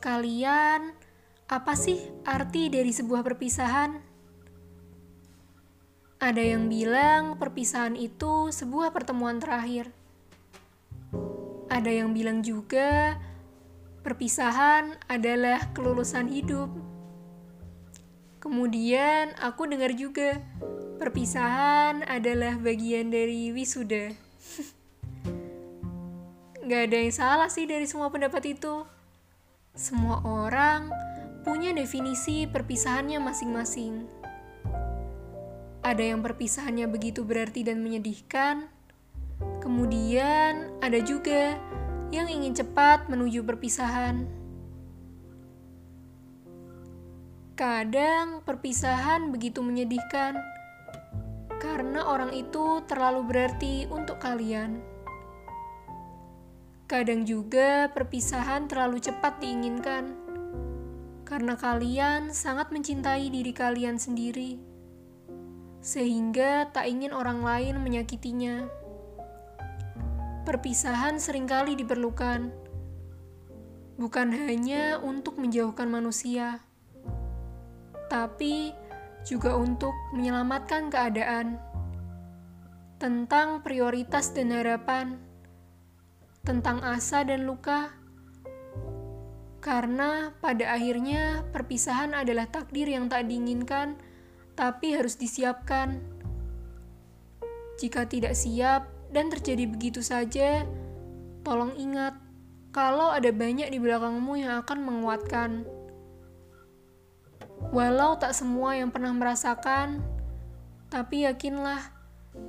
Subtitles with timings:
[0.00, 0.94] kalian,
[1.52, 4.00] apa sih arti dari sebuah perpisahan?
[6.22, 9.90] Ada yang bilang perpisahan itu sebuah pertemuan terakhir.
[11.66, 13.18] Ada yang bilang juga
[14.06, 16.70] perpisahan adalah kelulusan hidup.
[18.38, 20.38] Kemudian aku dengar juga
[21.02, 24.14] perpisahan adalah bagian dari wisuda.
[26.70, 28.86] Gak ada yang salah sih dari semua pendapat itu.
[29.72, 30.92] Semua orang
[31.48, 34.04] punya definisi perpisahannya masing-masing.
[35.80, 38.68] Ada yang perpisahannya begitu berarti dan menyedihkan.
[39.64, 41.56] Kemudian ada juga
[42.12, 44.28] yang ingin cepat menuju perpisahan.
[47.56, 50.36] Kadang perpisahan begitu menyedihkan
[51.64, 54.84] karena orang itu terlalu berarti untuk kalian.
[56.92, 60.12] Kadang juga perpisahan terlalu cepat diinginkan.
[61.24, 64.60] Karena kalian sangat mencintai diri kalian sendiri,
[65.80, 68.68] sehingga tak ingin orang lain menyakitinya.
[70.44, 72.52] Perpisahan sering kali diperlukan,
[73.96, 76.60] bukan hanya untuk menjauhkan manusia,
[78.12, 78.76] tapi
[79.24, 81.56] juga untuk menyelamatkan keadaan.
[83.00, 85.31] Tentang prioritas dan harapan
[86.42, 87.94] tentang asa dan luka,
[89.62, 93.94] karena pada akhirnya perpisahan adalah takdir yang tak diinginkan,
[94.58, 96.02] tapi harus disiapkan.
[97.78, 100.66] Jika tidak siap dan terjadi begitu saja,
[101.46, 102.18] tolong ingat
[102.74, 105.50] kalau ada banyak di belakangmu yang akan menguatkan.
[107.70, 110.02] Walau tak semua yang pernah merasakan,
[110.90, 111.94] tapi yakinlah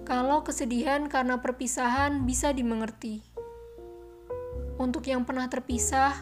[0.08, 3.33] kalau kesedihan karena perpisahan bisa dimengerti.
[4.82, 6.18] Untuk yang pernah terpisah,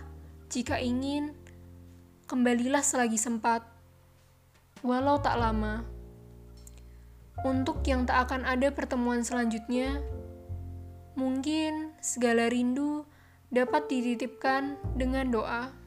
[0.52, 1.32] jika ingin,
[2.28, 3.64] kembalilah selagi sempat,
[4.84, 5.88] walau tak lama.
[7.42, 10.04] Untuk yang tak akan ada pertemuan selanjutnya,
[11.16, 13.08] mungkin segala rindu
[13.52, 15.81] dapat dititipkan dengan doa.